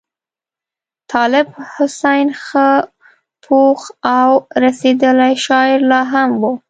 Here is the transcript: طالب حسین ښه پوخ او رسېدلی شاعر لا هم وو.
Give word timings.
طالب 1.11 1.47
حسین 1.73 2.27
ښه 2.45 2.69
پوخ 3.43 3.81
او 4.17 4.31
رسېدلی 4.63 5.33
شاعر 5.45 5.79
لا 5.89 6.01
هم 6.13 6.29
وو. 6.41 6.51